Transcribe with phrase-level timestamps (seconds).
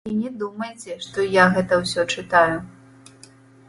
[0.09, 2.57] І не думайце, што я гэта ўсё чытаю.